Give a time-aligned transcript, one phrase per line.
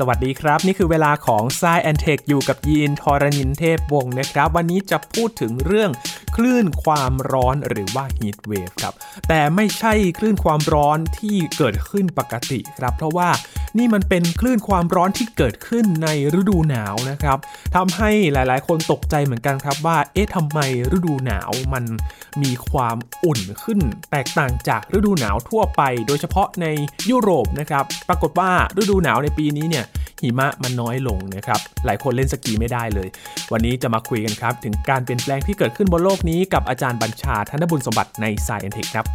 [0.00, 5.90] สวัสดีครับ นี่คือเวลาของ s ซแอนเทคอยู่กับยีนทอรณินเทพวงศ์นะครับ วันนี้จะพูดถึงเรื่อง
[6.36, 8.94] คลื่นความร้อนหรือว่า heat wave ครับ
[9.28, 13.28] แต่ไม่ใช่คลื่นความร้อนที่เกิดขึ้นปกติครับ เพราะว่า
[13.78, 16.08] นี่มันเป็นคลื่นความร้อนที่เกิดขึ้นใน
[16.40, 17.38] ฤดูหนาวนะครับ
[17.76, 20.58] ทำให้หลายๆ คนตกใจเหมือนกันครับว่า เอ๊ะทำไม
[20.96, 21.84] ฤดูหนาวมัน
[22.42, 23.80] มีความอุ่นขึ้น
[24.10, 26.66] แตกต่างจากฤดูหนาวทั่วไป โดยเฉพาะใน
[27.10, 29.84] ยุโรปนะครับ ปรากฏว่าฤดูหนาวในปีนี้เนี่ย
[30.20, 33.08] หิมะมันน้อยลงนะครับ หลายคนเล่นสกีไม่ได้เลย
[33.52, 39.06] วันนี้จะมาคุยกันครับ ถึงการเปลี่ยนแปลงที่เกิดขึ้นบนโลกนี้กับอาจารย์บัญชาธนบุญสมบัติใน Science Tech ครับ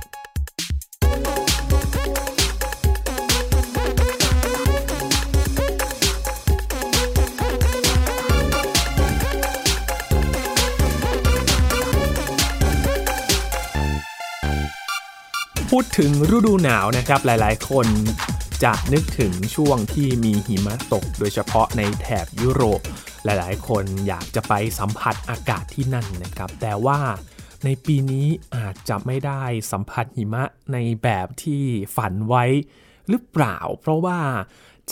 [15.75, 17.87] พูดถึงฤดูหนาวนะครับหลายๆ คน
[18.63, 22.81] จะนึกถึงช่วงที่มีหิมะตก โดยเฉพาะในแถบยุโรป
[23.23, 26.99] หลายๆ คนอยากจะไปสัมผัสอากาศที่นั่นนะครับ แต่ว่า
[27.63, 31.63] ในปีนี้อาจจะไม่ได้สัมผัสหิมะในแบบที่
[31.95, 32.43] ฝันไว้
[33.09, 34.19] หรือเปล่า เพราะว่า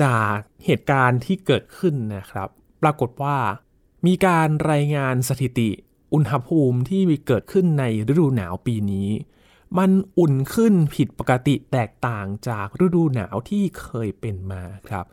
[0.01, 2.49] จากเหตุการณ์ที่เกิดขึ้นนะครับ
[2.81, 3.37] ปรากฏว่า
[4.05, 5.69] มีการรายงานสถิติ
[6.13, 9.09] อุณหภูมิที่มีเกิดขึ้นในฤดูหนาวปีนี้
[9.77, 15.05] มันอุ่นขึ้นผิดปกติแตกต่างจากฤดูหนาวที่เคยเป็นมาครับ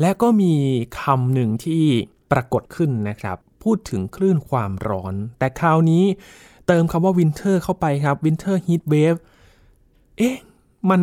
[0.00, 0.54] และก็มี
[1.00, 1.84] คำหนึ่งที่
[2.32, 6.04] ปรากฏขึ้นนะครับ พูดถึงคลื่นความร้อน แต่คราวนี้
[6.66, 9.14] เติมคำว่า winter เข้าไปครับ winter heatwave
[10.18, 10.36] เอ๊ะ
[10.90, 11.00] มัน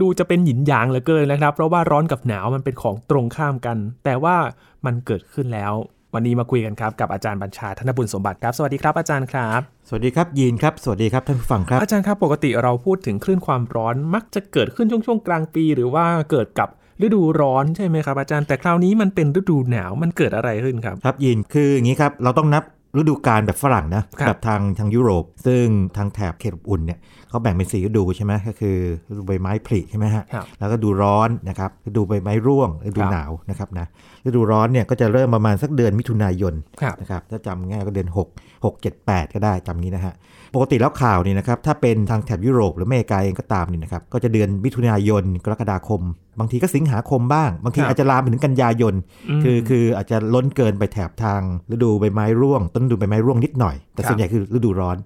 [0.00, 4.36] ดูจะเป็นหยินหยางเหลือเกินนะครับ เพราะว่าร้อนกับหนาวมันเป็นของตรงข้ามกัน แต่ว่า
[4.84, 5.72] มันเกิดขึ้นแล้ว
[6.14, 16.68] วันนี้มาคุยกันครับกับอาจารย์บัญชาธนบุญสมบัติครับสวัสดีครับอาจารย์ครับ สวัสดีครับยีนครับสวัสดีครับท่านผู้ฟังครับอาจารย์ครับปกติเราพูดถึงคลื่นความร้อนมักจะเกิดขึ้นช่วงช่วงกลางปี หรือว่าเกิดกับ
[17.02, 22.64] ฤดูร้อนใช่ไหมครับอาจารย์แต่คราวนี้มันเป็นฤดูหนาวมันเกิดอะไรขึ้นครับครับยีนคืออย่างนี้ครับเราต้องนับ
[22.96, 25.64] ฤดูกาลแบบฝรั่งนะครับแบบทางทางยุโรป ซึ่ง
[25.96, 26.98] ทางแถบเขตอบอุ่นเนี่ย
[27.28, 28.76] เขาแบ่งเป็นสี่ฤดูใช่ไหมก็คือ
[29.10, 33.86] ฤดูใบไม้ผลิใช่ไหมฮะครับแล้วก็ดูร้อนนะครับฤดูใบไม้ร่วงฤดูครับหนาวนะครับนะ
[34.26, 40.12] ฤดูร้อนเนี่ยก็จะเริ่มประมาณสักเดือนมิถุนายนครับนะครับถ้าจำง่ายก็เดือน 6 6 7 8 ก็ได้จำนี้นะฮะ
[40.54, 46.02] ปกติแล้วข่าวนี่นะครับถ้าเป็นทางแถบยุโรปหรืออเมริกาเองก็ตามนี่นะครับก็จะเดือนมิถุนายนกรกฎาคม
[46.38, 48.94] บางทีก็สิงหาคมบ้าง บางทีครับอาจจะลามไปถึงกันยายน
[49.28, 51.40] อืมคือคืออาจจะล้นเกินไปแถบทาง
[51.72, 54.96] ฤดูใบไม้ร่วง ต้นฤดูใบไม้ร่วงนิดหน่อย แต่ครับส่วนใหญ่คือฤดูร้อน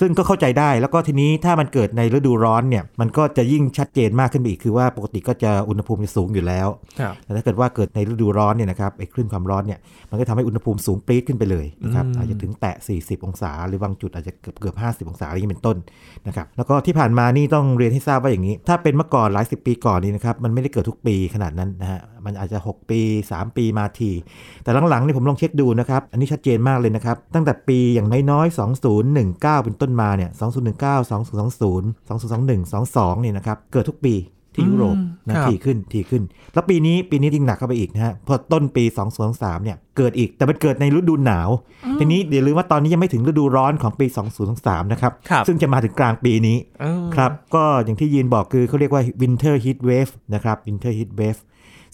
[0.00, 6.68] ซึ่งก็เข้าใจได้ แล้วก็ทีนี้ถ้ามันเกิดในฤดูร้อนเนี่ยมันก็จะยิ่งชัดเจนมากขึ้นไปอีกคือว่าปกติก็จะอุณหภูมิจะสูงอยู่แล้ว
[7.00, 9.78] ครับแต่ถ้าเกิดว่าเกิดในฤดูร้อนเนี่ยนะครับไอ้คลื่นความร้อนเนี่ย
[10.10, 15.76] มันก็ทำให้อุณหภูมิสูงปรี๊ดขึ้นไปเลยนะครับอืมอาจจะถึงแตะ 40 องศา หรือบางจุดอาจจะเกือบเกือบ50 องศาอะไรอย่างนี้เป็นต้น
[16.26, 23.00] นะครับแล้วก็ที่ผ่านมานี่ต้องเรียนให้ทราบว่าอย่างนี้ ถ้าเป็นเมื่อก่อนหลายสิบปีก่อนนี่นะครับมันไม่ได้เกิดทุกปีขนาดนั้นนะฮะ มันอาจจะ 6 ปี
[23.32, 24.10] 3 ปีมาที
[24.62, 28.58] แต่หลังๆนี่ผมลองเช็คดูนะครับ อันนี้ชัดเจนมากเลยนะครับ ตั้งแต่ปีอย่างน้อยๆ
[29.00, 30.30] 2019 เป็นต้นมาเนี่ย
[30.70, 34.14] 2019 2020 2021 22เนี่ยนะครับ เกิดทุกปี
[34.54, 36.22] ที่ยุโรปอืมนะครับทีขึ้นทีขึ้น
[36.54, 38.84] แล้วปีนี้ปีนี้ยิ่งหนักเข้าไปอีกนะฮะพอต้นปี
[39.24, 41.48] 2023เนี่ยเกิดอีกแต่มันเกิดในฤดูหนาว
[41.98, 44.06] ทีนี้อย่าลืมว่าตอนนี้ยังไม่ถึงฤดูร้อนของปี
[44.50, 51.40] 2023 นะครับครับซึ่งจะมาถึงกลางปีนี้เออครับก็อย่างที่ยีนบอกคือเขาเรียกว่า winter heat wave นะครับ winter heat wave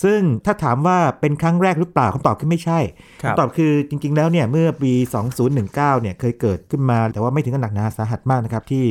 [0.05, 2.79] ซึ่งถ้าถามว่าเป็นครั้งแรกหรือเปล่าคำตอบคือไม่ใช่
[3.23, 4.93] ครับคำตอบคือจริง ๆ แล้วเนี่ยเมื่อปี
[5.33, 8.85] 2019 เนี่ยเคยเกิดขึ้นมา แต่ว่าไม่ถึงกับหนักหนาสาหัสมากนะครับที่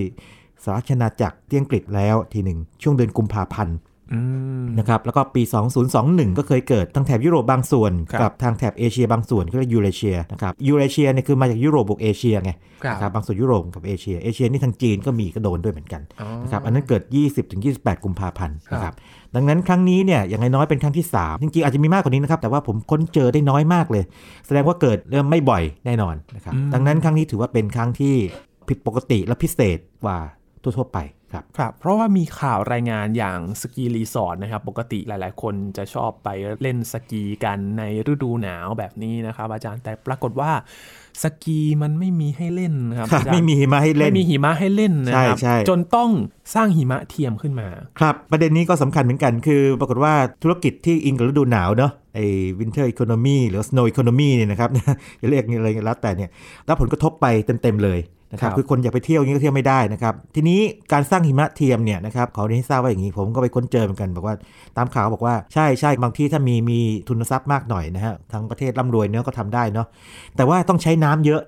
[0.63, 3.77] สหราชอาณาจักรที่อังกฤษแล้วทีหนึ่งช่วงเดือนกุมภาพันธ์
[4.13, 4.19] อื
[4.61, 5.41] มนะครับแล้วก็ปี
[5.89, 12.51] 2021 ก็เคยเกิดทั้งแถบยุโรปบางส่วนครับกับทางแถบเอเชียบางส่วนก็เรียกยูเรเชียนะครับยูเรเชียเนี่ยคือมาจากยุโรปบวกเอเชียไง
[12.83, 17.01] ครับนะครับบางส่วนยุโรปกับเอเชียเอเชียนี่ทางจีนก็มีก็โดนด้วยเหมือนกันอ๋อนะครับอันนั้นเกิด
[17.53, 18.95] 20-28 กุมภาพันธ์นะคครับ
[19.35, 24.03] ดังนั้นครั้งนี้เนี่ยอย่างน้อยๆเป็นครั้งที่ 3 จริงๆ อาจจะมีมากกว่านี้นะครับ แต่ว่าผมค้นเจอได้น้อยมากเลย
[24.45, 28.15] แสดงว่าเกิดเริ่มไม่บ่อยแน่นอนนะครับอืมดังนั้นครั้งนี้ถือว่าเป็นครั้งที่
[28.69, 30.19] ผิดปกติและพิเศษกว่า
[30.63, 30.99] ทั่วๆไป
[31.33, 36.29] ครับครับ เพราะว่ามีข่าวรายงานอย่างสกีรีสอร์ทนะครับ ปกติหลายๆ คนจะชอบไป
[36.61, 40.51] เล่นสกีกันในฤดูหนาวแบบนี้นะครับ อาจารย์แต่ปรากฏว่า
[41.23, 46.09] สกีมันไม่มีให้เล่นนะครับครับอาจารย์ไม่มีหิมะให้เล่นไม่มีหิมะให้เล่นนะครับใช่ใช่จนต้อง
[46.55, 47.67] สร้างหิมะเทียมขึ้นมา
[47.99, 50.13] ครับ ประเด็นนี้ก็สำคัญเหมือนกัน คือ ปรากฏว่า
[50.43, 52.25] ธุรกิจที่อิงกับฤดูหนาวเนาะไอ้
[52.59, 54.69] winter economy หรือ snow economy เนี่ยนะครับ
[55.21, 56.29] จะเรียกอะไรก็แล้วแต่เนี่ย
[56.67, 57.99] รับผลกระทบไปเต็ม ๆ เลย
[58.31, 60.59] นะครับครับคือคนอยากไปเที่ยวอย่างนี้ก็เที่ยวไม่ได้นะครับ ทีนี้
[60.93, 64.35] การสร้างหิมะเทียมเนี่ยนะครับเขาได้ให้ทราบว่าอย่างนี้ผมก็ไปค้นเจอเหมือนกันบอกว่า
[64.77, 69.87] ตามข่าวบอกว่าใช่ใช่บางที่ถ้ามีมีทุนทรัพย์มากหน่อยนะฮะทางประเทศร่ำรวยเนาะก็ทำได้เนาะ
[70.35, 71.41] แต่ว่าต้องใช้น้ำเยอะ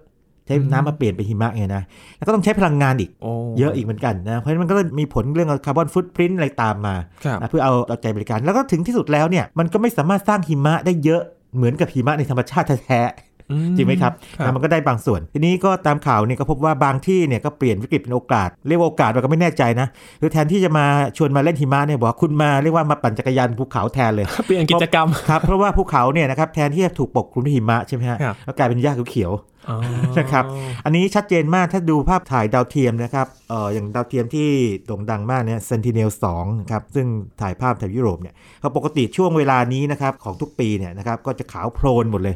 [0.52, 1.84] ฉช้น้ำมาเปลี่ยนเป็นหิมะไงนะ
[2.18, 6.96] แล้วก็ต้องใช้พลังงานอีกโอ้เยอะอีกเหมือนกันนะ เพราะฉะนั้นมันก็เลยมีผลเรื่องคาร์บอนฟุตพิ้นอะไรตามมา
[7.26, 11.22] ครับนะเพื่อเอาเอาใจบริการ แล้วก็ถึงที่สุดแล้วเนี่ย มันก็ไม่สามารถสร้างหิมะได้เยอะ
[11.56, 13.31] เหมือนกับหิมะในธรรมชาติแท้ๆอื
[13.78, 19.88] จริงไหมครับครับนะมันก็ได้บางส่วน ทีนี้ก็ตามข่าวเนี่ยก็พบว่าบางที่เนี่ยก็เปลี่ยนวิกฤตเป็นโอกาส เรียกว่าโอกาสเราก็ไม่แน่ใจนะ
[20.22, 20.86] คือแทนที่จะมา
[21.18, 29.34] ชวนมาเล่นหิมะเนี่ยบอกว่าคุณมาเรียกว่ามาปั่นจักรยานภูเขาแทนเลยเปลี่ยนกิจกรรมครับเพราะว่าภูเขาเนี่ยนะครับแทนที่จะถูกปกคลุมด้วยหิมะใช่ไหมฮะครับก็กลายเป็นหญ้าเขียว
[29.70, 29.78] อ๋อ
[30.20, 34.48] นะครับๆอันนี้ชัดเจนมากถ้าดูภาพถ่ายดาวเทียมนะครับเอออย่างดาวเทียมที่
[34.86, 37.08] โด่งดังมากเนี่ย Sentinel 2นะครับซึ่ง
[37.42, 42.36] ถ่ายภาพแถบยุโรปเนี่ยเขาปกติช่วงเวลานี้นะครับของทุกปีเนี่ยนะครับก็จะขาวโพลนหมดเลย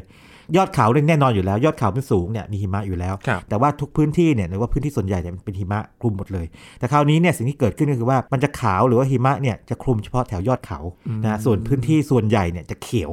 [0.56, 6.46] ยอดเขาเนี่ยแน่นอนอยู่แล้ว ยอดเขาเป็นสูงเนี่ยมีหิมะอยู่แล้วครับแต่ว่าทุกพื้นที่เนี่ยหรือว่าพื้นที่ส่วนใหญ่เนี่ยมันเป็นหิมะคลุมหมดเลย
[6.78, 10.80] แต่คราวนี้เนี่ยสิ่งที่เกิดขึ้นก็คือว่ามันจะขาวหรือว่าหิมะเนี่ยจะคลุมเฉพาะแถวยอดเขา
[11.24, 13.12] นะส่วนพื้นที่ส่วนใหญ่เนี่ยจะเขียว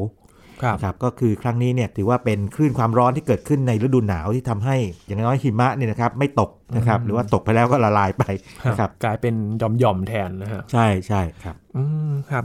[0.63, 4.75] ครับนะครับก็คือครั้งนี้เนี่ยถือว่าเป็นคลื่นความร้อนที่เกิดขึ้นในฤดูหนาวที่ทำให้
[5.05, 8.23] อย่างน้อยหิมะเนี่ยนะครับไม่ตกนะครับหรือว่าตกไปแล้วก็ละลายไป
[8.67, 12.43] นะครับกลายเป็นหย่อมๆแทนนะฮะใช่ใช่ครับอืมครับ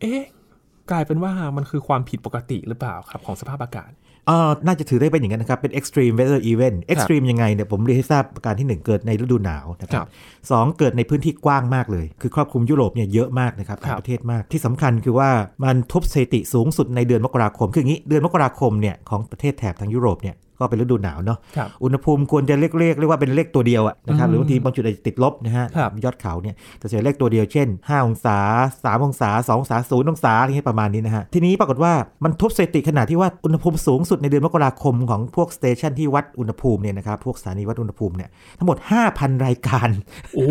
[0.00, 0.22] เอ๊ะ
[0.90, 3.90] กลายเป็นว่ามันคือความผิดปกติหรือเปล่าครับของสภาพอากาศ
[4.26, 10.08] เอ่อน่าจะถือได้เป็นอย่างนั้นนะครับ เป็น extreme weather event extreme ยังไงเนี่ยผมเรียนให้ทราบประการที่ 1 เกิดในฤดูหนาวนะคครัรับบ
[10.50, 15.30] สองเกิดในพื้นที่กว้างมากเลย คือครอบคลุมยุโรปเนี่ยเยอะมากนะครับหลายประเทศมากที่สำคัญคือว่า
[15.64, 28.38] มันทุบสถิติสูงสุดในเดือนมกราคม คืออย่างนี้เดือนมกราคมเนี่ยของประเทศแถบทางยุโรปเนี่ย ก็เป็นฤดูหนาวเนาะครับอุณหภูมิควรจะเรียกเรียกเรียกว่าเป็นเลขตัวเดียวอะนะครับอืมหรือบางทีบางจุดอาจจะติดลบนะฮะครับยอดเขาเนี่ยแต่จะเลขตัวเดียวเช่น 5 องศา
[28.72, 31.92] 3 องศา 2 องศา0องศาอะไรเงี้ยประมาณนี้นะฮะทีนี้ปรากฏว่า
[32.24, 38.28] มันทุบสถิติขนาดที่ว่าอุณหภูมิสูงสุดในเดือนมกราคมของพวกสเตชันที่วัดอุณหภูมิเนี่ยนะครับพวกสถานีวัดอุณหภูมิเนี่ย
[38.58, 38.76] ทั้งหมด
[39.12, 39.88] 5,000 รายการ
[40.34, 40.48] โอ้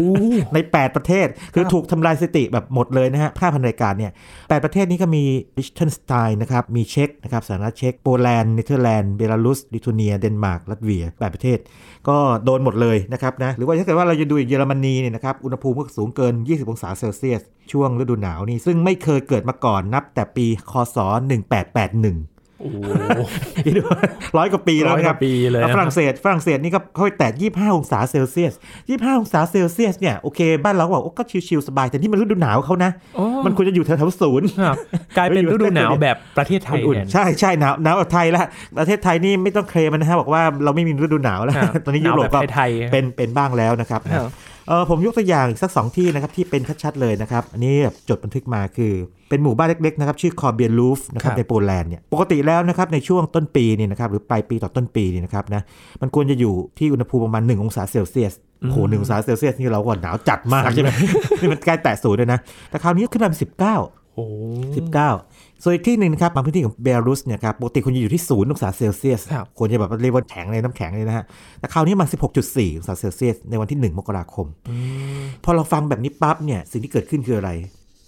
[0.54, 5.24] ใน 8 ประเทศคือถูกทำลายสถิติแบบหมดเลยนะฮะ5,000 รายการเนี่ย8ประเทศนี้ก็มี
[5.58, 11.60] ลิชเทนสไตน์นะครับมีเช็กนะครับสหรัฐเช็กโปแลนด์เนเธอร์แลนด์เบลารุสลิทัวเนีย เดนมาร์ก ลัตเวีย8ประเทศ
[12.08, 20.98] ก็โดนหมดเลยนะครับนะ หรือว่าถ้าเกิดว่าเราจะดูอย่างเยอรมนีเนี่ยนะครับ อุณหภูมิก็สูงเกิน 20 องศาเซลเซียส ช่วงฤดูหนาวนี่ ซึ่งไม่เคยเกิดมาก่อนนับแต่ปี คศ
[21.68, 22.31] 1881
[22.62, 22.70] โอ้
[23.66, 23.82] คิดดู
[24.38, 28.54] ร้อยกว่าปีแล้วนะครับร้อยกว่าปีเลยแล้วนะฝรั่งเศสฝรั่งเศสนี่ก็เขาไปแตะ25องศาเซลเซียส
[28.86, 34.78] 25องศาเซลเซียสเนี่ยโอเคบ้านเราก็บอกโอ้ก็ชิวๆสบายแต่นี่มันฤดูหนาวเขานะโอ้มันควรจะอยู่แถวๆศูนย์ครับ
[35.18, 38.44] กลายเป็นฤดูหนาวแบบประเทศไทยอุ่นแทนๆใช่ใช่หนาวหนาวกว่าไทยละ
[38.78, 44.32] ประเทศไทยนี่ไม่ต้องเคลมมันนะฮะบอกว่าเราไม่มีฤดูหนาวแล้วครับตอนนี้หนายุโรปก็ไทยๆเป็นเป็นบ้างแล้วนะครับครับ
[44.68, 48.94] เออผมยกตัวอย่างอีกสักสองที่นะครับที่เป็นชัดๆเลยนะครับอันนี้แบบจดบันทึกมาคือ
[49.30, 55.62] เป็นหมู่บ้านเล็กๆนะครับชื่อคอร์เบียลูฟนะครับครับในโปแลนด์เนี่ยปกติแล้วนะครับในช่วงต้นปีเนี่ยนะครับหรือปลายปีต่อต้นปีเนี่ยนะครับนะ
[56.02, 60.90] มันควรจะอยู่ที่อุณหภูมิประมาณ 1 องศาเซลเซียสโอ้โหหนึ่งองศาเซลเซียสนี่เราก็หนาวจัดมากใช่ไหม
[61.42, 63.76] นี่มันใกล้แตะศูนย์เลยนะแต่คราวนี้ขึ้นมาเป็นสิบเก้า
[64.16, 64.26] โอ้
[64.88, 64.94] 19
[65.64, 71.26] ส่วนอีกที่หนึ่งนะครับบางพื้นที่ของเบลารุสเนี่ยครับปกติควรจะอยู่ที่ศูนย์องศาเซลเซียสครับควรจะแบบเรียกว่าแข็งเลยน้ำแข็งเลยนะฮะ
[71.60, 72.08] แต่คราวนี้มัน
[72.44, 74.48] 16.4 องศาเซลเซียสในวันที่ 1 มกราคม
[75.44, 77.52] พอเราฟังแบบนี้ปั๊บเนี่ยสิ่งที่เกิดขึ้นคืออะไร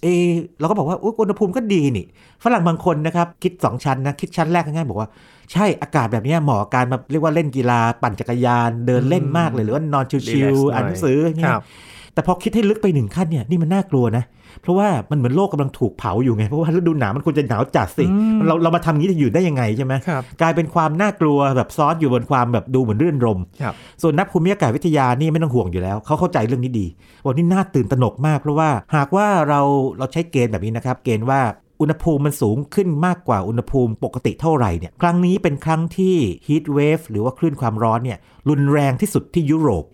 [0.02, 2.06] เออเราก็บอกว่าอุ๊ยอุณหภูมิก็ดีนี่
[2.44, 5.08] ฝรั่งบางคนนะครับ คิด 2 ชั้นนะ คิดชั้นแรกง่ายๆบอกว่า
[5.52, 11.64] ใช่อากาศแบบเนี้ยเหมาะกับการมาเรียกว่าเล่นกีฬา ปั่นจักรยาน เดินเล่นมากเลย หรือว่านอนชิ Relax วหน่อยๆอ่านหนังสืออย่างเงี้คยรับ
[12.14, 14.24] แต่พอคิดให้ลึกไปหนึ่งขั้นเนี่ยนี่มันน่ากลัวนะ
[14.62, 26.86] เพราะว่ามันเหมือนโลกกำลังถูกเผาอยู่ไง เพราะว่าฤดูหนาวมันควรจะหนาวจัดสิอืมเราเรามาทำอย่างนี้จะอยู่ได้ยังไงใช่ไหมครับกลายเป็นความน่ากลัวแบบซ้อนอยู่บนความแบบดูเหมือนรื่นรมครับส่วนนักภูมิอากาศวิทยานี่ไม่ต้องห่วงอยู่แล้วเขาเข้าใจเรื่องนี้ดี
[27.26, 29.60] วันนี้น่าตื่นตระหนกมาก เพราะว่าหากว่าเรา
[29.98, 31.40] เราใช้เกณฑ์แบบนี้นะครับเกณฑ์ว่า
[31.80, 39.84] อุณหภูมิมันสูงขึ้นมากกว่าอุณหภูมิปกติเท่าไหร่เนี่ย ครั้งนี้เป็นครั้งที่ heat wave หรือว่าคลื่นความร้อนเนี่ยรุนแรงที่สุดที่ยุโรป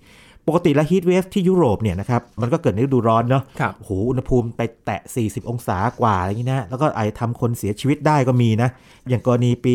[0.51, 8.69] ปกติแล้ว heat wave ที่ยุโรปเนี่ยนะครับมันก็เกิดในฤดูร้อนเนาะครับโอ้โหอุณหภูมิไปแตะ 40 องศากว่าอะไรอย่างนี้นะแล้วก็อาจจะทำคนเสียชีวิตได้ก็มีนะ
[9.09, 9.75] อย่างกรณีปี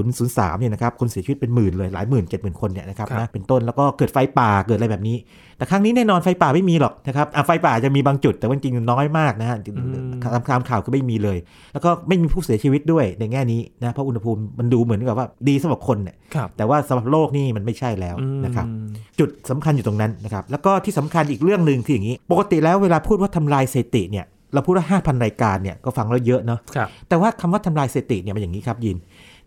[0.00, 5.16] 2003เนี่ยนะครับคนเสียชีวิตเป็นหมื่นเลยหลายหมื่นเจ็ดหมื่นคนเนี่ยนะครับครับนะเป็นต้นแล้วก็เกิดไฟป่าเกิดอะไรแบบนี้
[5.56, 9.56] แต่ครั้งนี้แน่นอนไฟป่าไม่มีหรอกนะครับอะไฟป่าจะมีบางจุดแต่ว่าจริงๆน้อยมากนะฮะ
[10.34, 11.38] ตามข่าวข่าวคือไม่มีเลย
[11.72, 28.96] แล้วก็ไม่มีผู้เสียชีวิตด้วยในแง่นี้นะเพราะอุณหภูมิมันดูเหมือนกับว่าดีสำหรับคนเนี่ยครับแต่ว่าสำหรับโลกนี่มันไม่ใช่แล้วนะครับอืมจุดสำคัญอยู่ตรงนั้นนะครับแล้วก็ที่สำคัญอีกเรื่องหนึ่งคืออย่างนี้ ปกติแล้วเวลาพูดว่าทำลายสถิติเนี่ยเราพูดว่า 5,000 รายการเนี่ยก็ฟังแล้วเยอะเนาะครับแต่ว่าคำว่าทำลายสถิติเนี่ยมันอย่างนี้ครับยิน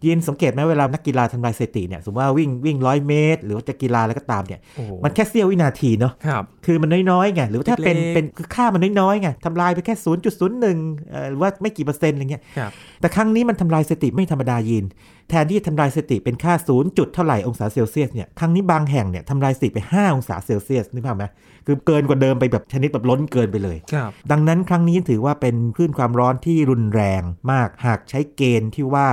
[0.06, 14.86] ยินสังเกตไหมเวลานักกีฬาทำลายสถิติเนี่ยสมมติว่าวิ่งวิ่งร้อยเมตร หรือว่าจะกีฬาอะไรก็ตามเนี่ยโอ้โหมันแค่เสี้ยววินาทีเนาะครับคือมันน้อยๆไงหรือว่าถ้าเป็นเล็กๆเป็นคือค่ามันน้อยๆไงทำลายไปแค่ 0.01เอ่อหรือว่าไม่กี่เปอร์เซ็นต์อะไรเงี้ยครับแต่ครั้งนี้มันทำลายสถิติไม่ธรรมดายิน
[15.30, 21.26] แทนที่จะทำลายสถิติเป็นค่า0จุดเท่าไหร่องศาเซลเซียสเนี่ยครั้งนี้บางแห่งเนี่ยทำลายสถิติไป 5 องศาเซลเซียสนึกภาพไหม
[21.66, 29.10] คือเกินกว่าเดิมไปแบบชนิดแบบล้นเกินไปเลยครับดังนั้นครั้งนี้ถือว่าเป็นคลื่นความร้อนที่รุนแรงมากหากใช้เกณฑ์ที่ว่า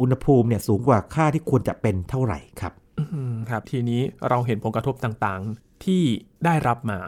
[0.00, 6.02] อุณหภูมิเนี่ยสูงกว่าค่าที่ควรจะเป็นเท่าไหร่ครับออืมครับ ทีนี้เราเห็นผลกระทบต่างๆที่
[6.44, 6.98] ได้รับมา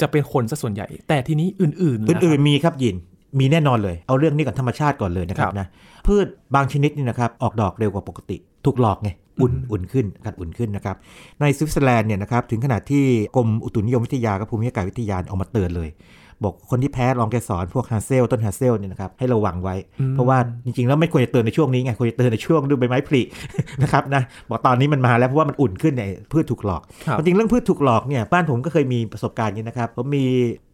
[0.00, 2.96] จะเป็นคนซะส่วนใหญ่ แต่ทีนี้อื่นๆอื่นๆมีครับยิน
[3.38, 5.66] มีแน่นอนเลย เอาเรื่องนี้กับธรรมชาติก่อนเลยนะครับนะ
[6.06, 9.10] พืชบางชนิดนี่นะครับออกดอกเร็วกว่าปกติ ถูกหลอกไง
[9.42, 10.96] อุ่นอุ่นขึ้นอากาศอุ่นขึ้นนะครับ
[11.40, 13.04] ในสวิตเซอร์แลนด์เนี่ยนะครับถึงขนาดที่
[13.36, 15.88] กรมอุตุนิยมวิทยากับภูมิอากาศวิทยาออกมาเตือนเลย
[16.42, 19.74] บอกคนที่แพ้ละอองเกสรพวก hazel ต้น hazel เนี่ยนะครับให้ระวังไว้
[20.12, 23.22] เพราะว่าจริงๆ แล้วไม่ควรจะเตือนในช่วงนี้ไงควรจะเตือนในช่วงฤดูใบไม้ผลิ
[23.82, 30.24] นะครับนะบอกตอนนี้มันมาแล้วเพราะว่ามันอุ่นขึ้นเนี่ยพืชถูกหลอกครับจริงๆเรื่องพืชถูกหลอกเนี่ยบ้านผมก็เคยมีประสบการณ์นี้นะครับผมมี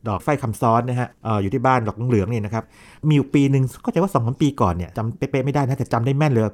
[0.08, 2.64] ดอกไฟคำซ้อนนะฮะเอ่ออยู่ที่บ้านดอกเหลืองๆเนี่ยนะครับ
[3.08, 6.44] มีอยู่ปีหนึ่งก็จะว่าสองสามปีก่อนเนี่ยจำเป๊ะๆไม่ได้นะแต่จำได้แม่นเลย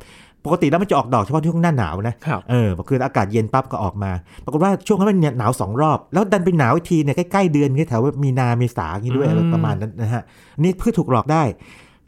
[0.46, 4.10] ปกติแล้วมันจะออกดอกเฉพาะที่ช่วงหน้าหนาวนะครับเออคืออากาศเย็นปั๊บก็ออกมา
[4.44, 10.22] ปรากฏว่าช่วงนั้นมันเนี่ยหนาวสองรอบ แล้วดันไปหนาวอีกทีเนี่ยใกล้ๆเดือนนี้แถวมีนาเมษาอย่างนี้ด้วยอืมอะไรประมาณนั้นนะฮะ
[10.62, 11.42] นี่พืชถูกหลอกได้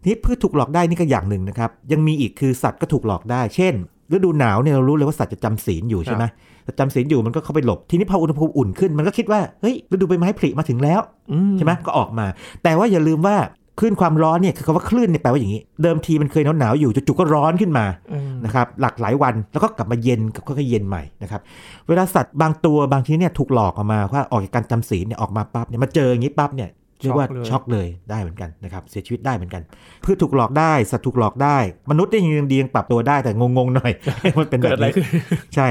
[0.07, 3.75] นี่พืชถูกหลอกได้นี่ก็อย่างหนึ่งนะครับ ยังมีอีกคือสัตว์ก็ถูกหลอกได้ เช่น
[4.13, 6.25] ฤดูหนาวเนี่ยเรารู้เลยว่าสัตว์จะจำศีลอยู่ใช่ไหม
[6.65, 11.01] แต่จำศีลอยู่มันก็เข้าไปหลบ ทีนี้พออุณหภูมิอุ่นขึ้นมันก็คิดว่า เฮ้ยฤดูใบไม้ผลิมาถึงแล้ว
[11.33, 12.27] อืใช่ไหมก็ออกมา
[12.63, 13.37] แต่ว่าอย่าลืมว่า
[13.79, 21.41] คลื่นความร้อนเนี่ยคือคำว่าคลื่นเนี่ยแปลว่าอย่างนี้ เดิมทีมันเคยหนาวๆอยู่จู่ๆก็ร้อนขึ้นมาอืมนะครับหลักหลายวันแล้วก็กลับมาเย็นกับก็เย็นใหม่นะครับ
[21.89, 26.71] เวลาสัตว์บางตัวบางชนิดเนี่ยถูกหลอกออกมาว่าออกจากการจำศีลเนี่ยออกมาปั๊บเนี่ยมาเจออย่างนี้ปั๊บเนี่ย
[27.03, 29.63] เรียกว่าช็อกเลยได้เหมือนกันนะครับเสียชีวิตได้เหมือนกัน
[30.05, 31.59] พืชถูกหลอกได้สัตว์ถูกหลอกได้
[31.91, 33.93] มนุษย์เนี่ยยังดียังปรับตัวได้แต่งงๆหน่อย
[34.39, 35.07] มันเป็นแบเกิดบอะไรนี้ขึ้น
[35.55, 35.67] ใช่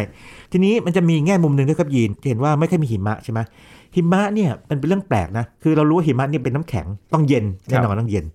[0.51, 3.39] ทีนี้มันจะมีแง่มุมหนึ่งด้วยครับยีนที่เห็นว่าไม่ค่อยมีหิมะใช่ไหม
[3.98, 8.25] หิมะเนี่ยมันเป็นเรื่องแปลกนะ คือเรารู้ว่าหิมะเนี่ยเป็นน้ำแข็งต้องเย็นแน่นอนต้องเย็น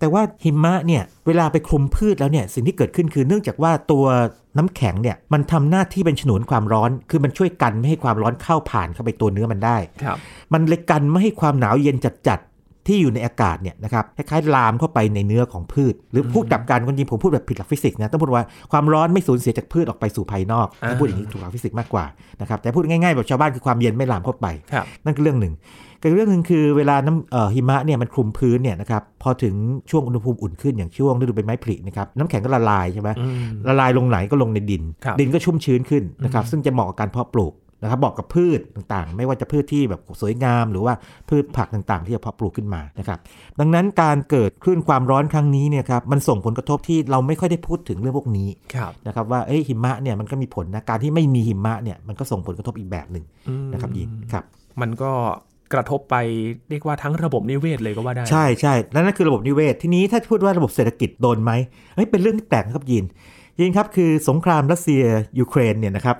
[0.00, 4.04] แต่ว่าหิมะเนี่ยเวลาไปคลุมพืชแล้วเนี่ยสิ่งที่เกิดขึ้นคือเนื่องจากว่าตัว
[4.58, 10.16] น้ำแข็งเนี่ยมันทำหน้าที่เป็นฉนวนความร้อน คือมันช่วยกันไม่ให้ความร้อนเข้าผ่านเข้าไปตัวเนื้อมันได้ครับ
[10.52, 12.55] มันเลยกันไม่ให้ความหนาวเย็นจัดๆ
[12.86, 22.04] ที่อยู่ในอากาศเนี่ยนะครับคล้ายๆลามเข้าไปในเนื้อของพืช หรือพูดกลับกันคนจริงผมพูดแบบผิดหลักฟิสิกส์นะต้องพูดว่าความร้อนไม่สูญเสียจากพืชออกไปสู่ภายนอกถ้าพูดอย่างนี้ถูกหลักฟิสิกส์มากกว่า
[22.40, 25.54] นะครับแต่พูดง่ายๆแบบชาวบ้านคือความเย็นไม่ลามเข้าไปครับนั่นคือเรื่องหนึ่ง
[26.00, 29.54] กับเรื่องหนึ่งคือเวลาน้ำเอ่อหิมะเนี่ยมันคลุมพื้นเนี่ยนะครับพอถึง
[29.90, 37.52] ช่วงอุณหภูมิอุ่นขึ้นอย่างช่วงฤดูใบไม้ผลินะครับน้ำแข็งก็ละลายใช่ไหมอืมละลายลงไหนก็ลงในดินครับดินก็ชุ่มชื้นขึ้นนะครับซึ่งจะเหมาะกับการเพาะปลูก
[37.82, 40.94] นะครับบอกกับพืชต่างๆ ไม่ว่าจะพืชที่แบบสวยงาม หรือว่า
[41.28, 43.18] พืชผักต่างๆ ที่จะเพาะปลูกขึ้นมานะครับ
[43.60, 54.44] ดังนั้นการเกิดคลื่นความร้อนครั้งนี้เนี่ยครับมันส่งผลกระทบที่เราไม่ค่อยได้พูดถึงเรื่องพวกนี้ครับนะครับว่าเอ้ยหิมะเนี่ยมันก็มีผลนะการที่ไม่มีหิมะเนี่ยมันก็ส่งผลกระทบอีกแบบหนึ่งอืมนะครับยินครับ
[54.80, 55.12] มันก็
[55.74, 56.16] กระทบไป
[56.70, 61.52] เรียกว่าทั้งระบบนิเวศเลยก็ว่าได้ ใช่ใช่แล้วนั่นคือระบบนิเวศทีนี้ถ้าพูดว่าระบบเศรษฐกิจโดนไหม
[61.94, 63.04] เฮ้ยเป็นเรื่องที่แปลกนะครับยิน
[63.58, 65.02] ยินครับคือสงครามรัสเซีย
[65.38, 66.16] ยูเครนเนี่ยนะครับ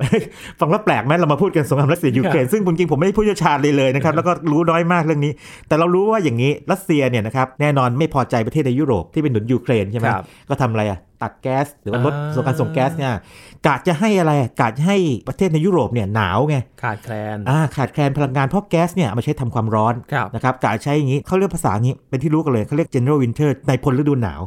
[0.61, 5.33] ฟังแล้วแปลกไหมเรามาพูดกันสงครามรัสเซียยูเครนซึ่งจริงๆผมไม่ได้ผู้เชี่ยวชาญเลยเลยนะครับแล้วก็รู้น้อยมากเรื่องนี้
[5.69, 13.13] แต่เรารู้ว่าอย่างนี้รัสเซียเนี่ยนะครับแน่นอนไม่พอใจประเทศในยุโรปที่เป็นหนุนยูเครนใช่ไหมครับก็ทำอะไรอะตัดแก๊สหรือว่าลดอ่าส่งการส่งแก๊สเนี่ย
[13.67, 24.43] กะจะให้อะไรอะกะจะให้ประเทศในยุโรปเนี่ยหนาวไงขาดแคลนอ่าขาดแคลนพลังงานเพราะแก๊สเนี่ยเอามาใช้ทำความร้อนครับนะครับกะใช้อย่างนี้เขาเรียกภาษาอย่างนี้เป็นที่รู้กันเลยเขาเรียก general winter ในพลฤดูหนาว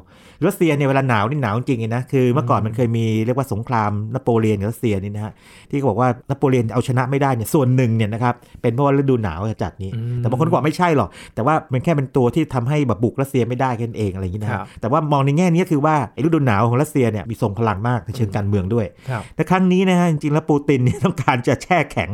[0.47, 5.33] รัสเซียเนี่ยเวลาหนาวนี่หนาวจริงๆเลยนะคือเมื่อก่อนมันเคยมีเรียกว่าสงครามนโปเลียนกับรัสเซียนี่นะฮะ
[5.69, 22.09] ที่เขาบอกว่านโปเลียนเอาชนะไม่ได้เนี่ยส่วนหนึ่งเนี่ยนะครับเป็นเพราะว่าฤดูหนาวจัดนี้อืมแต่บางคนก็บอกไม่ใช่หรอกแต่ว่ามันแค่เป็นตัวที่ทำให้แบบบุกรัสเซียไม่ได้แค่นั้นเองอะไรอย่างนี้นะฮะครับแต่ว่ามองในแง่นี้คือว่าไอ้ฤดูหนาวของรัสเซียเนี่ยมีทรงพลังมากในเชิงการเมืองด้วยครับแต่ครั้งนี้นะฮะจริงๆแล้วปูตินเนี่ยต้องการจะแช่แข็ง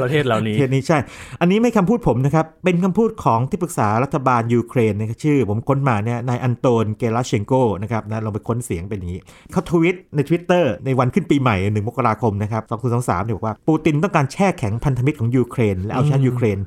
[0.00, 0.98] ประเทศเหล่านี้เทศนี้ใช่
[1.40, 9.20] อันนี้ไม่คำพูดผมนะครับ เป็นคำพูดของที่ปรึกษารัฐบาลยูเครนนะครับชื่อ ผมค้นมาเนี่ยนายอันโตนเกลาเชนโกนะครับนะเราไปค้นเสียงเป็นอย่างนี้
[9.52, 12.62] เขาทวิตใน Twitter ในวันขึ้นปีใหม่หนึ่งมกราคมนะครับ
[13.00, 16.58] 2023เนี่ยบอกว่าปูตินต้องการแช่แข็งพันธมิตรของยูเครนและเอาชนะอืมยูเครน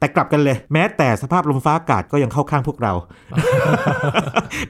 [0.00, 2.92] แต่กลับกันเลย แม้แต่สภาพลมฟ้าอากาศก็ยังเข้าข้างพวกเรา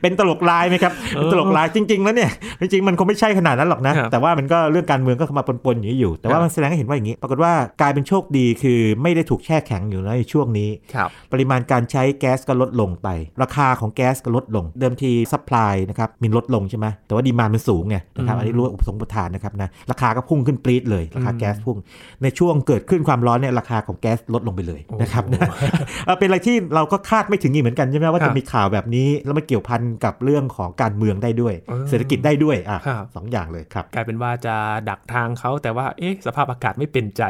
[0.01, 13.09] เป็นตลกลายไหมครับเป็นตลกลายจริง ๆ แล้วเนี่ย จริงๆ มันคงไม่ใช่ขนาดนั้นหรอกนะครับแต่ว่ามันก็เรื่องการเมืองก็เข้ามาปนๆอย่างนี้อยู่ แต่ว่าครับมันแสดงให้เห็นว่าอย่างนี้ ปรากฏว่ากลายเป็นโชคดีคือไม่ได้ถูกแช่แข็งอยู่ในช่วงนี้ครับปริมาณการใช้แก๊สก็ลดลงไป
[13.43, 21.77] ราคาของแก๊สก็ลดลง เดิมที supply นะครับมีลดลงใช่ไหมแต่ว่า demand มันสูงไงนะครับอืมอันนี้รู้ว่าอุปสงค์อุปทานนะครับนะราคาก็พุ่งขึ้นปรี๊ดเลยราคาอืมแก๊สพุ่ง
[22.23, 25.49] ในช่วงเกิดขึ้นความร้อนเนี่ยราคาของแก๊สลดลงไปเลยนะครับโอ้นะ
[26.07, 34.55] เอ่อเป็นอะไรที่เราก็คาดไม่ถึงอีกเหมือนกันใช่ไหมว่าครัจะมีข่าวแบบนี้ แล้วมันเกี่ยวพันกับเรื่องของการเมืองได้ด้วยเออเศรษฐกิจได้ด้วยอะครับสองอย่างเลยครับกลายเป็นว่าจะ
[34.91, 37.23] ดักทางเขาแต่ว่าเอ๊ะสภาพอากาศไม่เป็นใจ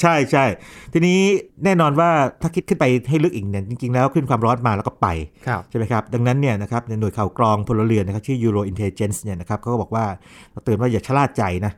[0.00, 0.44] ใช่ใช่
[0.92, 1.18] ทีนี้
[1.64, 2.10] แน่นอนว่า
[2.42, 5.08] ถ้าคิดขึ้นไปให้ลึกอีกเนี่ยจริง ๆ แล้วขึ้นความร้อนมาแล้วก็ไป
[5.48, 10.04] ครับใช่ไหมครับดังนั้นเนี่ยนะครับในหน่วยข่าวกรองพลเรือนนะครับชื่อ Euro Intelligence เนี่ยนะครับเขาก็บอกว่า
[10.52, 11.72] เราเตือนว่าอย่าชะล่าใจนะ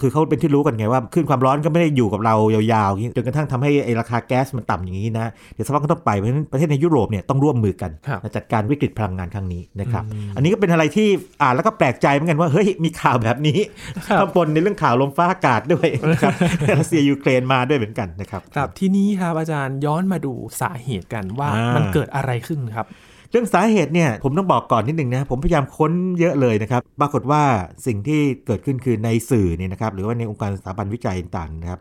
[0.00, 10.04] คือเขาเป็นที่รู้กันไงว่าคลื่นความร้อนก็ไม่ได้อยู่กับเรายาวๆอย่างนี้จนกระทั่งทำให้ไอ้ราคาแก๊สมันต่ำอย่างนี้นะเดี๋ยวสักพักก็ต้องไปเพราะฉะนั้นประเทศในยุโรปเนี่ยต้องร่วมมือกันครับจัดการวิกฤตพลังงานครั้งนี้นะครับ
[10.36, 11.08] อันนี้ก็เป็นอะไรที่
[11.42, 13.58] อ่านแล้วก็แปลกใจเหมือนกันว่าเฮ้ยมีข่าวแบบนี้
[14.06, 16.32] ครับข้างบนในเรื่องข่าวลมฟ้าอากาศด้วยนะครับ
[16.78, 22.86] รัสเซียยูเครนมาด้วยเหมือนกันนะครับครับทีนี้ครับอาจารย์ย้อนมาดูสาเหตุกันว่าอ่ามัมันเกิดอะไรขึ้นครับ
[23.34, 27.42] เรื่องสาเหตุเนี่ยผมต้องบอกก่อนนิดหนึ่งนะผมพยายามค้นเยอะเลยนะครับปรากฏว่า
[27.86, 31.80] สิ่งที่เกิดขึ้นคือในสื่อเนี่ยนะครับหรือว่าในองค์การสถาบันวิจัยต่างๆนะครับ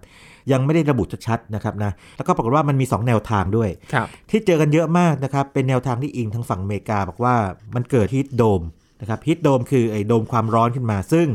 [0.52, 7.36] ยังไม่ได้ระบุชัดๆนะครับนะแล้วก็ปรากฏว่ามันมี 2 แนวทางด้วยครับที่เจอกันเยอะมากนะครับเป็นแนวทางที่อิงทางฝั่งอเมริกา บอกว่า
[7.76, 8.62] มันเกิดฮีทโดม
[9.02, 11.28] นะครับฮีทโดมคือไอ้โดมความร้อนขึ้นมาซึ่ง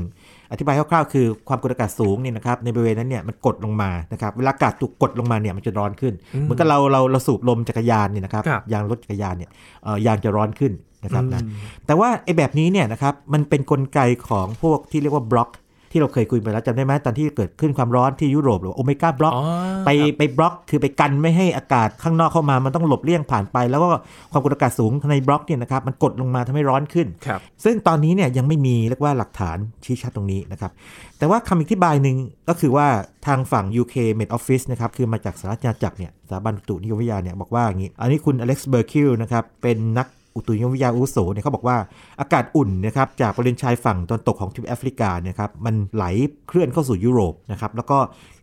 [0.53, 9.51] อธิบายคร่าวๆคือความกดอากาศสูงเนี่ยนะครับในบริเวณนั้นเนี่ยมันกดลงมานะครับเวลาอากาศถูกกดลงมาเนี่ยมันจะร้อนขึ้นอืมเหมือนกับเราเราเราสูบลมจักรยานเนี่ยนะครับครับยางรถจักรยานเนี่ย
[9.85, 10.73] เอ่อยางจะร้อนขึ้น
[11.05, 11.53] นะครับนะอืม
[11.87, 15.51] แต่ว่าไอ้แบบนี้เนี่ยนะครับมันเป็นนกลไกของพวกที่เรียกว่าบล็อก
[15.91, 19.45] ที่เราเคยคุยไปแล้วจำได้ไหมตอนที่เกิดขึ้นความร้อนที่ยุโรปหรือโอเมก้าบล็อกอ๋อ
[19.87, 23.89] ไปครับไปบล็อกคือไปกันไม่ให้อากาศข้างนอกเข้ามามันต้องหลบเลี่ยงผ่านไป แล้วก็
[24.33, 30.71] ความกดอากาศสูงในบล็อกเนี่ยนะครับมันกดลงมาทำให้ร้อนขึ้นครับซึ่งตอนนี้เนี่ยยังไม่มีเรียกว่าหลักฐานชี้ชัดตรงนี้นะครับ
[31.19, 32.17] แต่ว่าคำอธิบายหนึ่ง
[32.49, 32.87] ก็คือว่า
[33.27, 40.07] ทางฝั่ง UK Met Office นะครับคือมาจากสหราชอาณาจักรเนี่ยสถาบันอุตุนิยมวิทยาเนี่ยบอกว่าอย่างนี้อันนี้คุณ Alex Burkill นะครับเป็นนัก
[40.39, 41.77] อุตุนิยมวิทยาอาวุโสเนี่ยเขาบอกว่า
[42.21, 46.05] อากาศอุ่นนะครับจากบริเวณชายฝั่งตะวันตกของทวีปแอฟริกาเนี่ยครับมันไหล
[46.49, 47.99] เคลื่อนเข้าสู่ยุโรปนะครับแล้วก็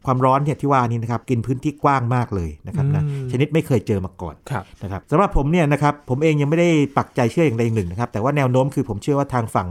[0.06, 9.70] ความร้อนเนี่ยที่ว่านี้นะครับกินพื้นที่กว้างมากเลยนะครับนะอืมชนิดไม่เคยเจอมาก่อนครับนะครับสำหรับผมเนี่ยนะครับผมเองยังไม่ได้ปักใจเชื่ออย่างใดอย่างหนึ่งนะครับแต่ว่าแนวโน้มคือผมเชื่อว่าทางฝั่ง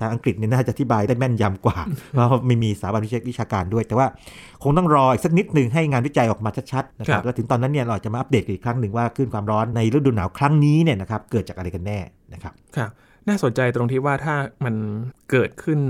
[0.00, 1.76] ทางอังกฤษเนี่ยน่าจะอธิบายได้แม่นยำกว่า
[2.12, 4.06] เพราะไม่มีสถาบันวิชาวิชาการด้วย แต่ว่า
[4.62, 11.98] คงต้องรออีกสักนิดหนึ่งให้งานวิจัยออกมาชัดๆนะคครัรับบแล้วถึงตอนนั้นเนี่ยเราจะมาอัปเดตกันอีกครั้งหนึ่งว่าคลื่นความร้อนในฤดูหนาวครั้งนี้เนี่ยนะครับเกิดจากอะไรกันแน่
[12.34, 12.90] นะครับครับ
[13.28, 14.74] น่าสนใจตรงที่ว่าถ้ามัน
[15.30, 15.80] เกิดขึ้น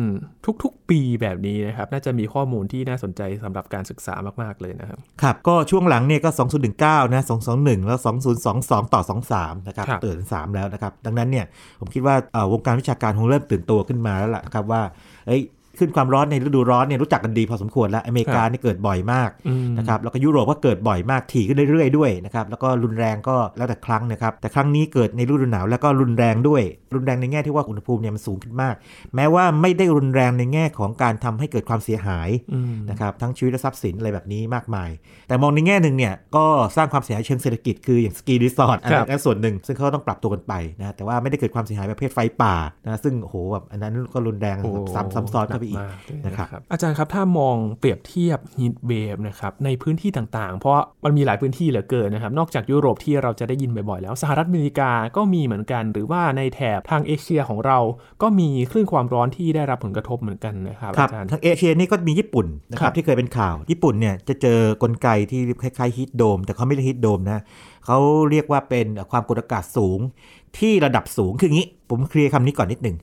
[0.62, 6.30] ทุกๆปีแบบนี้นะครับ น่าจะมีข้อมูลที่น่าสนใจสำหรับการศึกษามากๆเลยนะครับ ครับ ก็ช่วงหลังเนี่ยก็
[6.72, 7.24] 2019 นะ
[7.54, 7.98] 221 แล้ว
[8.46, 9.02] 2022 ต่อ
[9.34, 11.46] 23 นะครับครับเตือน3แล้วนะครับ ดังนั้นเนี่ย
[11.80, 14.82] ผมคิดว่าเอ่อวงการวิชาการคงเริ่มตื่นตัวขึ้นมาแล้วล่ะนะครับว่า
[15.26, 15.42] เอ้ย
[15.78, 26.62] ขึ้นความร้อนในฤดูร้อนเนี่ยรู้จักกันดีพอสมควรแล้วอเมริกานี่เกิดบ่อยมากอืมนะครับแล้วก็ยุโรปก็เกิดบ่อยมากถี่ขึ้นเรื่อยๆด้วยนะครับแล้วก็รุนแรงก็แล้วแต่ครั้งนะครับแต่ครั้งนี้เกิดในฤดูหนาวแล้วก็รุนแรงด้วย
[26.94, 28.74] รุนแรงในแง่ที่ว่าอุณหภูมิเนี่ยมันสูงขึ้นมาก
[29.14, 34.90] แม้ว่าไม่ได้รุนแรงในแง่ของการทำให้เกิดความเสียหายอืมนะครับทั้งชีวิตและทรัพย์สินอะไรแบบนี้มากมาย
[35.28, 36.44] แต่มองในแง่หนึ่งเนี่ยก็
[36.76, 42.54] สร้างความเสียหายเชิงเศรษฐกิจคืออย่างสกีรีสอร์ทอันครันั้บนก็ส่วนหนึ่งซึ่งเขาต้องปรับตัวกันไปนะแต่ว่าไม่ได้เกิดความเสียหายประเภทไฟป่า
[42.86, 57.78] นะซึ่งโอ้โหแบบอันนั้นก็รุนแรงโอ้ซ้ำซ้ำซ้อนเข้าไปอีกหนัมเลยนะครับอาจารย์ครับถ้ามองเปรียบเทียบ heat wave นะครับในพื้นที่ต่างๆ เพราะมันมีหลายพื้นที่เหลือเกินนะครับ นอกจากยุโรปที่เราจะได้ยินบ่อยๆ แล้วสหรัฐอเมริกาก็มีเหมือนกัน หรือว่าในแถบทางเอเชียของเรา
[58.22, 67.42] ก็มีคลื่นความร้อนที่ได้รับผลกระทบเหมือนกันนะครับครับอาจารย์ทางเอเชียนี่ก็มีญี่ปุ่นนะคครัรับบที่เคยเป็นข่าวญี่ปุ่นเนี่ยจะเจอกลไกที่คล้ายๆฮีทโดม แต่เขาไม่เรียกฮีทโดมนะ
[67.86, 67.98] เขา
[68.30, 69.98] เรียกว่าเป็นความกดอากาศสูง
[70.58, 72.96] ที่ระดับสูงคืออย่างนี้ ผมเคลียร์คำนี้ก่อนนิดหนึ่ง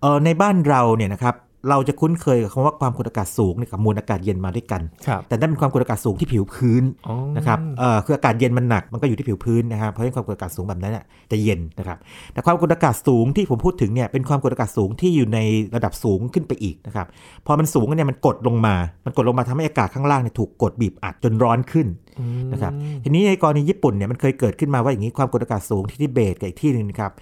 [0.00, 1.34] เออในบ้านเราเนี่ยนะครับ
[1.68, 11.98] เราจะคุ้นเคยกับคำว่าความกดอากาศสูงเนี่ยกับมวลอากาศเย็นมาด้วยกันครับแต่นั่นเป็นความกดอากาศสูงที่ผิวพื้นอ๋อนะครับเอ่อคืออากาศเย็นมันหนักมันก็อยู่ที่ผิวพื้นนะครับเพราะฉะนั้นความกดอากาศสูงแบบนั้นน่ะจะเย็นนะครับ
[12.32, 15.38] แต่ความกดอากาศสูงที่ผมพูดถึงเนี่ยเป็นความกดอากาศสูงที่อยู่ใน
[15.74, 17.06] ระดับสูงขึ้นไปอีกนะครับ
[17.46, 21.86] พอมันสูงเนี่ยมันกดลงมา มันกดลงมาทำให้อากาศข้างล่างเนี่ยถูกกดบีบอัดจนร้อนขึ้น
[22.20, 22.72] อืมนะครับ
[23.04, 27.12] ทีนี้ในกรณีญี่ปุ่นเนี่ยมันเคยเกิดขึ้นมาว่าอย่างนี้ความกดอากาศสูงที่ทิเบตกับอีกที่หนึ่งนะครับ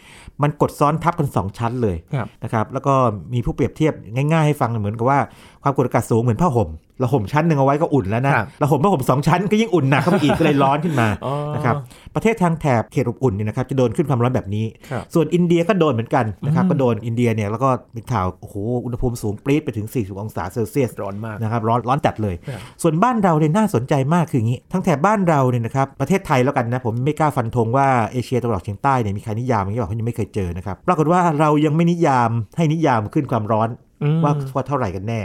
[0.43, 2.95] มันกดซ้อนทับกันสองชั้นเลยครับนะครับแล้วก็
[3.35, 3.93] มีผู้เปรียบเทียบ
[4.33, 5.19] ง่ายๆให้ฟังเหมือนกับว่า
[5.63, 11.75] ความกดอากาศสูงเหมือนผ้าห่มเราห่มชั้นหนึ่งเอาไว้ก็อุ่นแล้วนะครับเราห่มผ้าห่มสองชั้นก็ยิ่งอุ่นหนักเข้าไปอีกก็เลยร้อนขึ้นมาอ๋อนะครับ
[12.15, 33.86] ประเทศทางแถบเขตอบอุ่นเนี่ยนะครับจะโดนขึ้นความร้อนแบบนี้ครับส่วนอินเดียก็โดนเหมือนกันนะครับอืมก็โดนอินเดียเนี่ยแล้วก็มีข่าวโอ้โหอุณหภูมิสูงปรี๊ดไปถึง 40 องศาเซลเซียสร้อนมากนะครับร้อนร้อนจัดเลยครับส่วนบ้านเราเนี่ยน่าสนใจมากคืออย่างนี้ทั้งแถบบ้านเราเนี่ยนะครับประเทศไทยแล้วกันนะผมไม่กล้าฟันธงว่าเอเชียตะวันออกเฉียงใต้เนี่ยมีใครนิยามอย่างนี้บอกเขายังไม่เคยเจอนะครับปรากฏว่าเรายังไม่นิยามให้นิยามขึ้นความร้อนอืม
[34.25, 35.23] ว่าว่าเท่าไหร่กันแน่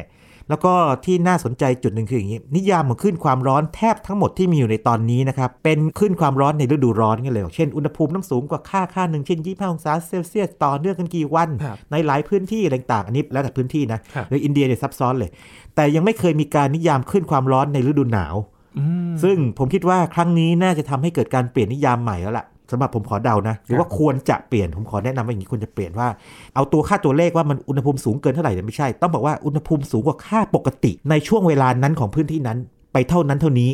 [0.49, 0.73] แล้วก็
[1.05, 15.29] ที่น่าสนใจจุดหนึ่งคืออย่างนี้ นิยามของขึ้นความร้อนแทบทั้งหมดที่มีอยู่ในตอนนี้นะครับ เป็นขึ้นความร้อนในฤดูร้อนกันเลย เช่นอุณหภูมิน้ำสูงกว่าค่าค่าหนึ่งเช่น 25 องศาเซลเซียสต่อเนื่องกันกี่วันครับในหลายพื้นที่อะไรต่างๆอันนี้แล้วแต่พื้นที่นะครับโดยอินเดียเนี่ยซับซ้อนเลย
[15.75, 18.35] แต่ยังไม่เคยมีการนิยามขึ้นความร้อนในฤดูหนาว
[18.77, 26.07] อืมซึ่งผมคิดว่าครั้งนี้น่าจะทำให้เกิดการเปลี่ยนนิยามใหม่แล้วล่ะ สำหรับผมขอเดานะ หรือว่าควรจะเปลี่ยนผมขอแนะนำว่าอย่างนี้ควรจะเปลี่ยนว่า
[26.55, 32.57] เอาตัวค่าตัวเลขว่ามันอุณหภูมิสูงเกินเท่าไหร่เนี่ยไม่ใช่ ต้องบอกว่าอุณหภูมิสูงกว่าค่าปกติ ในช่วงเวลานั้นของพื้นที่นั้น
[32.93, 33.71] ไปเท่านั้นเท่านี้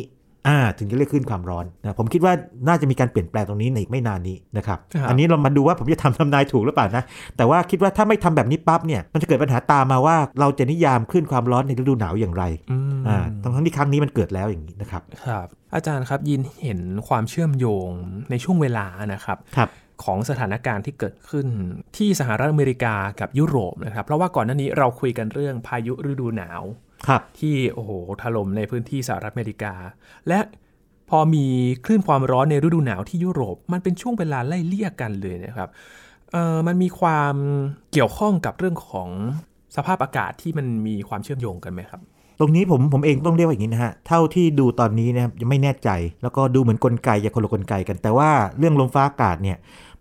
[0.48, 2.32] อ่าถึงจะเรียกขึ้นความร้อนนะผมคิดว่า
[2.68, 7.02] น่าจะมีการเปลี่ยนแปลงตรงนี้ในอีกไม่นานนี้นะครับครับอันนี้เรามาดูว่าผมจะทำทำนายถูกหรือเปล่านะ
[7.36, 17.90] แต่ว่าคิดว่าถ้าไม่ทำแบบนี้ปั๊บเนี่ยมันจะเกิดปัญหาตามมาว่าเราจะนิยามขึ้นความร้อนในฤดูหนาวอย่างไรอืมอ่าทั้งทั้งที่ครั้งนี้มันเกิดแล้วอย่างนี้นะครับครับ อาจารย์ครับยินเห็นความเชื่อมโยง
[18.30, 19.70] ในช่วงเวลานะครับครับ
[20.04, 21.46] ของสถานการณ์ที่เกิดขึ้น
[21.96, 26.62] ที่สหรัฐอเมริกากับยุโรปนะครับ เพราะว่าก่อนหน้านี้เราคุยกันเรื่องพายุฤดูหนาว
[27.08, 27.90] ครับที่โอ้โห
[28.22, 29.74] ถล่มในพื้นที่สหรัฐอเมริกา
[30.28, 30.40] และ
[31.10, 31.46] พอมี
[31.84, 35.68] คลื่นความร้อนในฤดูหนาวที่ยุโรป มันเป็นช่วงเวลาไล่เลี่ยกันเลยนะครับ
[36.32, 37.34] เอ่อมันมีความ
[37.92, 39.08] เกี่ยวข้องกับเรื่องของ
[39.76, 42.00] สภาพอากาศที่มันมีความเชื่อมโยงกันไหมครับ
[42.40, 45.88] ตรงนี้ผมผมเองต้องเรียกว่าอย่างนี้นะฮะ เท่าที่ดูตอนนี้นะครับยังไม่แน่ใจ
[46.22, 49.56] แล้วก็ดูเหมือนกลไกอย่าคนละกลไกกัน แต่ว่าเรื่องลมฟ้าอากาศเนี่ย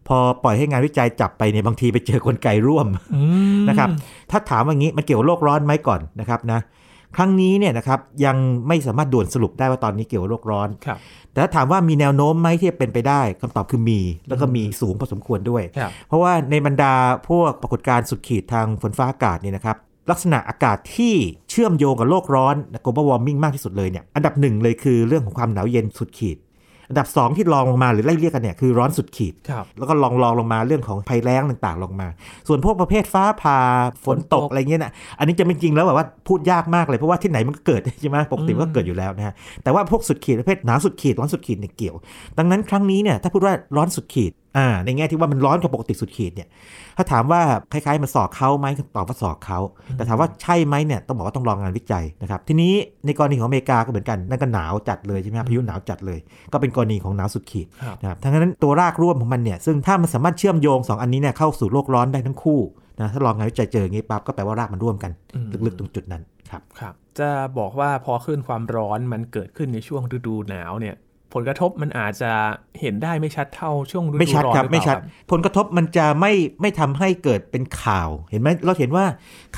[0.08, 2.88] พอปล่อยให้งานวิจัยจับไปเนี่ยบางทีไปเจอกลไกร่วม
[3.69, 3.89] นะครับ
[4.32, 6.60] ถ้าถามว่าอย่างนี้มันเกี่ยวกับโลกร้อนไหมก่อนนะครับนะ
[7.15, 10.97] ครั้งนี้เนี่ยนะครับยังไม่สามารถด่วนสรุปได้ว่าตอนนี้เกี่ยวกับโลกร้อนครับ
[11.32, 16.93] แต่ถ้าถามว่ามีแนวโน้มไหมที่จะเป็นไปได้คำตอบคือมี แล้วก็มีสูงพอสมควรด้วยครับเพราะว่าในบรรดา
[17.30, 19.78] พวกปรากฏการณ์สุดขีดทางฝนฟ้าอากาศเนี่ยนะครับ
[20.12, 21.15] ลักษณะอากาศที่
[21.46, 26.38] เชื่อมโยงกับโลกร้อน global warming มากที่สุดเลยเนี่ยอันดับหนึ่งเลยคือเรื่องของความหนาวเย็นสุดขีด
[26.89, 32.08] อันดับ 2 ที่รองลงมาหรือไล่เรียกกันเนี่ยคือร้อนสุดขีดครับแล้วก็ลองลองลงมาเรื่องของภัยแล้งต่างๆ ลงมา
[32.48, 33.60] ส่วนพวกประเภทฟ้าผ่า
[34.06, 41.96] ฝนตกฝนตกอะไรเงี้ยนะอันนี้จะเป็นจริงแล้วแบบว่าพูดยากมากเลยเพราะว่าที่ไหนมันก็เกิดใช่ไหมปกติมันก็เกิดอยู่แล้วนะฮะแต่ว่าพวกสุดขีดประเภทหนาวสุดขีดร้อนสุดขีดเนี่ยเกี่ยว
[42.38, 46.47] ดังนั้นครั้งนี้เนี่ยถ้าพูดว่าร้อนสุดขีดอ่าในแง่ที่ว่ามันร้อนกว่าปกติสุดขีดเนี่ย
[46.97, 49.60] ถ้าถามว่าคล้ายๆมันสอกเขาไหมคำตอบว่าสอกเขา
[49.97, 52.73] แต่ถามว่าใช่ไหมเนี่ยต้องบอกว่าต้องรองงานวิจัยนะครับทีนี้
[53.05, 56.19] ในกรณีของอเมริกาก็เหมือนกันนั่นก็หนาวจัดเลยใช่ไหมครับพายุหนาวจัดเลย
[56.53, 62.60] ก็เป็นกรณีของหนาวสุดขีดครับนะครับทั้งนั้นตัวรากร่วมของมันเนี่ยซึ่งถ้ามันสามารถเชื่อมโยง 2 อันนี้เนี่ยเข้าสู่โลกร้อนได้ทั้งคู่
[63.01, 67.29] นะถ้าลองงานวิจัยเจออย่างนี้ปั๊บก็แปลว่ารากมันร่วมกันอืมลึกๆตรงจุดนั้นครับครับ จะ
[67.60, 70.95] บอกว่าพอคลื่นความร้อนมันเกิดขึ้นในช่วงฤดูหนาวเนี่ย
[71.33, 72.31] ผลกระทบมันอาจจะ
[72.81, 74.97] เห็นได้ไม่ชัดเท่าช่วงฤดูไม่ชัดร้อนครับหอเปล่าไม่ชัด
[75.31, 79.05] ผลกระทบมันจะไม่ไม่ทำให้เกิดเป็นข่าว เห็นไหมเราเห็นว่า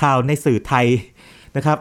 [0.02, 0.86] ข่าวในสื่อไทย
[1.56, 1.76] นะครับ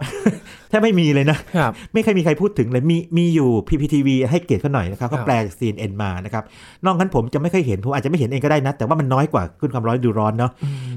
[0.69, 6.43] แทบไม่มีเลยนะครับไม่เคยมีใครพูดถึงเลย มีมีอยู่ PPTV ให้เกียรติเขาหน่อยนะครับครัเขาบแปลจาก CNN มานะครับ
[6.85, 10.51] นอกนั้นผมจะไม่เคยเห็น ผมอาจจะไม่เห็นเองก็ได้นะ แต่ว่ามันน้อยกว่าขึ้นความร้อนดูร้อนเนาะ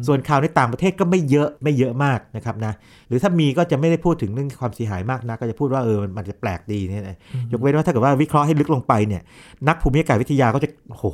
[0.07, 2.73] ส่วนข่าวในต่างประเทศก็ไม่เยอะไม่เยอะมากนะครับนะ
[3.09, 7.17] หรือถ้ามีก็จะไม่ได้พูดถึงเรื่องความเสียหายมากนะก็จะพูดว่าเออมันมันจะแปลกดีเนี่ยนะ
[7.53, 9.23] ยกเว้นว่าถ้าเกิดว่าวิเคราะห์ให้ลึกลงไปเนี่ย
[9.69, 11.05] นักภูมิอากาศวิทยาก็จะโอ้โห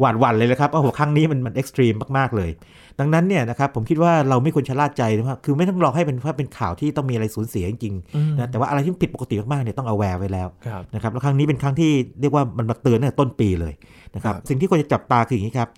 [0.00, 2.50] หวาดหวั่นเลยนะครับว่าโอ้โหครั้งนี้มันมัน extreme มากๆเลย
[3.00, 13.72] ดังนั้นเนี่ยนะครับผมคิดว่าเราไม่ควรชะล่าใจนะครับคือไม่ต้องรอให้เป็นว่าเป็นข่าวที่ต้องมีอะไรสูญเสียจริงอืมๆนะแต่ว่าอะไรที่ผิดปกติมากๆเนี่ยต้อง aware ไว้แล้วครับนะครับแล้วครั้งนี้เป็นครั้งที่เรียกว่ามันมาเตือนตั้งแต่ต้นปีเลย
[14.14, 15.68] นะครับครับสิ่งที่ควรจะจับตาคืออย่างนี้ครับ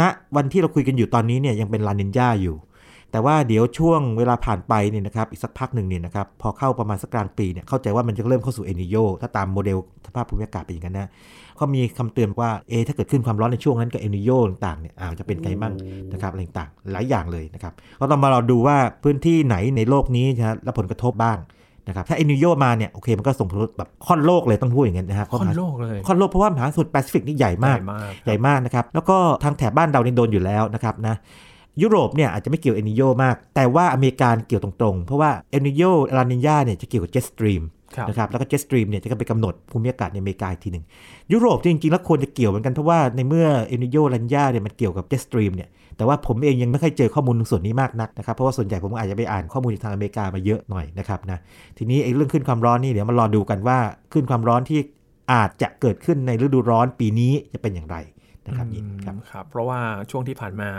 [0.00, 0.02] ณ
[0.36, 2.56] วันที่เราคุยกันอยู่ตอนนี้เนี่ยยังเป็นลานีญาอยู่
[3.12, 11.08] แต่ว่าเดี๋ยวช่วงเวลาผ่านไปเนี่ยนะครับอีกสักพักหนึ่งเนี่ยนะครับพอเข้าประมาณสักกลางปีเนี่ยเข้าใจว่ามันจะเริ่มเข้าสู่เอลนีโญถ้าตามโมเดลสภาพภูมิอากาศเป็นอย่างนั้นนะ
[11.60, 15.74] เขามีคำเตือนว่าเอะถ้าเกิดคลื่นความร้อนในช่วงนั้นกับเอลนีโญต่างๆเนี่ยอาจจะเป็นไงมั่ง
[16.12, 21.38] นะครับอะไรต่างๆหลายอย่างเลยนะครับก็ต้องมาเราดูว่าพื้นที่ไหนในโลกนี้นะฮะรับผลกระทบบ้าง
[21.88, 31.14] นะครับถ้าเอลนีโญมาเนี่ยโอเคมันก็ส่งผลกระทบแบบค่อนโลกเลยต้องพูดอย่างนั้นนะครับค่อนโลกเลยค่อนโลกเพราะว่ามหาสมุทรแปซิฟิกนี่ใหญ่มากใหญ่มากใหญ่มากนะครับแล้วก็ทางแถบบ้านเราเนี่ยโดนอยู่แล้วนะครับนะ
[31.82, 35.82] ยุโรปเนี่ยอาจจะไม่เกี่ยวเอลนีโญมาก แต่ว่าอเมริกาเกี่ยวตรงๆ เพราะว่าเอลนีโญ
[36.16, 40.84] ลานีญาเนี่ยจะเกี่ยวกับ jet stream ครับ นะครับแล้วก็ jet stream เนี่ยจะไปกำหนดภูมิอากาศในอเมริกาอีกทีหนึ่ง
[41.32, 51.38] ยุโรปจริงๆแล้วควรจะเกี่ยวเหมือนกันเพราะว่าในเมื่อเอลนีโญลานีญาเนี่ยมันเกี่ยวกับ jet stream เนี่ยแต่ว่าผมเองยังไม่เคยเจอข้อมูลตรงส่วนนี้มากนักนะครับเพราะว่าส่วนใหญ่ผมอาจจะไปอ่านข้อมูลจากทางอเมริกามาเยอะหน่อยนะครับนะ
[51.78, 53.78] ทีนี้ไอ้เรื่องคลื่นความร้อนนี่เดี๋ยวมารอดูกันว่า
[54.12, 54.80] คลื่นความร้อนที่
[55.32, 57.96] อาจจะเกิดขึ้นในฤดูร้อนปีนี้จะเป็นอย่างไร
[58.46, 60.70] นะครับยินครับอืมครับ เพราะว่าช่วงที่ผ่านมา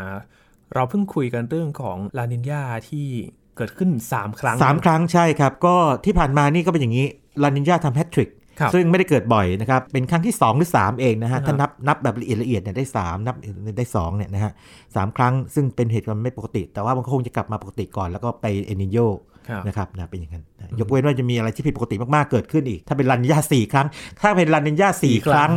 [0.74, 3.08] เราเพิ่งคุยกันเรื่องของลานินยาที่
[3.58, 7.06] เกิดขึ้น 3 ครั้งสามครั้งใช่ครับ ก็ที่ผ่านมานี่ก็เป็นอย่างนี้
[7.44, 13.36] ลานินยาทำแฮตทริกครับซึ่งไม่ได้เกิดบ่อยนะครับ เป็นครั้งที่ 2 หรือ 3 เองนะฮะอ่าฮะ ถ้านับนับแบบละเอียดละเอียดเนี่ยได้ 3 นับ
[13.78, 14.52] ได้2เนี่ยนะฮะ
[14.96, 19.31] สามครั้งซึ่งเป็นเหตุการณ์ไม่ปกติ แต่ว่ามันก็คงจะกลับมาปกติก่อนแล้วก็ไปเอนิโยครับ
[19.68, 23.88] นะครับนะเป็นอย่างนั้นนะยกเว้นว่าจะมีอะไรที่ผิดปกติมากๆเกิดขึ้นอีก ถ้าเป็นลานีญาสี่ครั้ง
[24.22, 25.52] ถ้าเป็นลานีญาสี่ครั้ง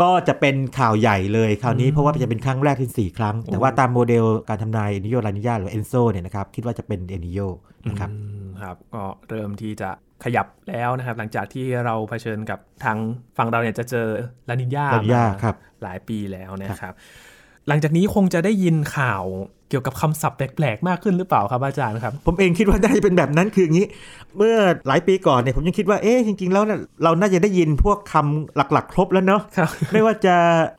[0.00, 7.40] ก็จะเป็นข่าวใหญ่เลยคราวนี้เพราะว่าจะเป็นครั้งแรกที่สี่ครั้ง แต่ว่าตามโมเดลการทำนายเอลนีโญลานีญาหรือ ENSO เนี่ยนะครับคิดว่าจะเป็นเอลนีโญ
[7.88, 9.90] นะครับอืมครับก็เริ่มที่จะ
[10.24, 12.98] ขยับแล้วนะครับ หลังจากที่เราเผชิญกับทาง
[13.36, 14.08] ฝั่งเราเนี่ยจะเจอ
[14.48, 16.92] ลานินยาลานินญามาครับหลายปีแล้วนะครับ
[17.68, 19.24] หลังจากนี้คงจะได้ยินข่าว
[19.70, 23.86] เกี่ยวกับคำศัพท์แปลกๆมากขึ้นหรือเปล่าครับอาจารย์ครับ ผมเองคิดว่าได้เป็นแบบนั้นคืออย่างนี้
[24.36, 24.56] เมื่อ
[24.86, 30.36] หลายปีก่อนเนี่ยผมยังคิดว่าเอ๊ะจริงๆแล้วเนี่ยเราน่าจะได้ยินพวกคำหลักๆ ครบแล้วเนาะครับไม่ว่าจะ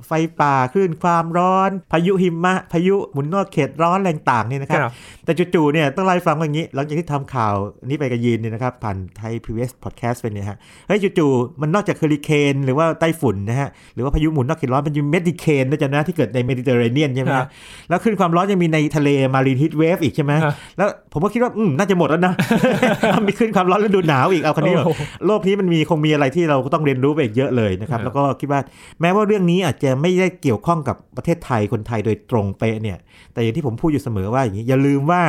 [0.08, 4.92] ไฟป่าคลื่นความร้อน พายุหิมะ พายุหมุนนอกเขตร้อนแรงต่างเนี่ยนะครับครับ
[5.26, 7.54] แต่จู่ๆเนี่ยต้องไล่าให้ฟังว่าอย่างนี้ หลังจากที่ทำข่าว
[7.86, 17.50] นี้ไปกับยีนเนี่ยนะครับผ่านไทยพีวีเอสพอดแคสต์ไปเนี่ยฮะเฮ้ยจู่ๆมันนอกจากเฮอริเคนหรือว่าไต้ฝุ่นนะฮะหรือว่าพายุหมุนนอกเขตร้อนมันยังมี medicane นะจ๊ะนะที่เกิดในเมดิเตอร์เรเนียนใช่ไหมครัฮะบ
[17.90, 22.34] แล้วคลื่นความร้อนยังมีในทะเล marine heat wave อีกใช่ไหมครับแล้วผมก็คิดว่าอืมน่าจะหมดแล้วนะ
[23.28, 28.60] มีคลื่นความร้อนฤดูหนาวอีกเอาครั้งนี้โอ้โหโลกนี้มันมีคงมีอะไรที่เราก็ต้องเรียนรู้ไปอีกเยอะเลยนะครับครับ แล้วก็คิดว่า
[29.02, 32.98] แม้ว่าเรื่องนี้อาจจะไม่ได้เกี่ยวข้องกับประเทศไทยคนไทยโดยตรงเป๊ะเนี่ย
[33.34, 35.24] แต่อย่างที่ผมพูดอยู่เสมอว่าอย่างนี้อย่าลืมว่า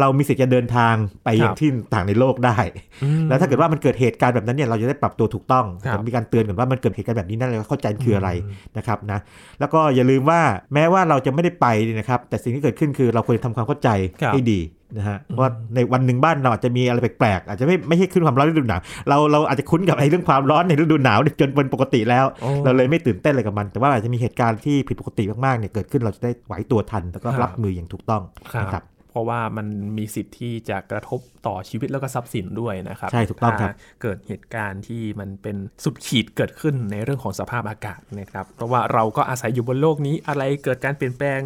[0.00, 2.56] เรามีสิทธิ์จะเดินทางไปยังที่ต่างในโลกได้
[3.02, 8.30] อืมแล้วถ้าเกิดว่ามันเกิดเหตุการณ์แบบนั้นเนี่ยเราจะได้ปรับตัวถูกต้องครับมีการเตือนกันว่ามันเกิดเหตุการณ์แบบนี้นั่นเลยเข้าใจคืออะไร
[8.76, 9.18] นะครับนะ
[9.60, 10.40] แล้วก็อย่าลืมว่า
[10.74, 13.88] แม้ว่าเราจะไม่ได้ไปเนี่ยนะครับแต่สิ่งที่เกิดขึ้นคือเราควรจะทำความเข้าใจ
[14.22, 14.60] ครับให้ดี
[14.96, 28.22] นะฮะว่าในวันหนึ่งบ้านเราอาจจะมีอะไรแปลกๆอาจจะไม่ไม่ใช่ขึ้นความร้อนฤดูหนาวเราเราอาจจะคุ้นกับไอ้เรื่องความร้อนในฤดูหนาวเนี่ยจนเป็นปกติแล้วโอ้เราเลยไม่ตื่นเต้นอะไรกับมัน แต่ว่าอาจจะมีเหตุการณ์ที่ผิดปกติมากๆเนี่ยเกิดขึ้นเราจะได้ไหวตัวทันแล้วก็ครับรับมืออย่างถูกต้อง
[28.52, 29.66] ครับนะครับเพ ราะว่ามัน
[29.98, 41.40] มีสิทธิ์ที่จะกระทบต่อชีวิตแล้วก็ทรัพย์สินด้วยนะครับ ใช่ถูกต้องครับถ้าเกิดเหตุการณ์ที่มันเป็นสุดขีดเกิดขึ้นในเรื่องของสภาพอากาศนะครับ เพราะว่าเราก็อาศัยอยู่บนโลกนี้อะไรเกิดการเปลี่ยนแปลง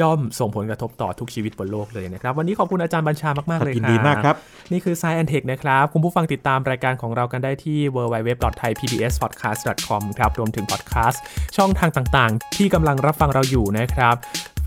[0.00, 4.36] ย่อมส่งผลกระทบต่อทุกชีวิตบนโลกเลยนะครับ วันนี้ขอบคุณอาจารย์บัญชามาก ๆ เลยยินครับดีมากครับ
[4.72, 11.22] นี่คือ Science and Tech นะครับ คุณผู้ฟังติดตามรายการของเรากันได้ที่ www.thaipbspodcast.com ครับรวมถึงพอดแคสต์
[11.56, 14.16] ช่องทางต่าง ๆ ที่กำลังรับฟังเราอยู่นะครับ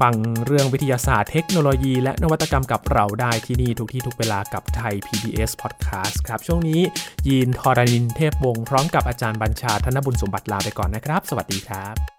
[0.02, 6.82] ฟังเรื่องวิทยาศาสตร์เทคโนโลยี และนวัตกรรมกับเราได้ที่นี่ทุกที่ทุกเวลากับไทย PBS Podcast ครับ ช่วงนี้
[7.28, 12.19] ยีนทอรานินเทพวงศ์พร้อมกับอาจารย์บัญชาธนบุญสมบัติลาไปก่อนนะครับ สวัสดีครับ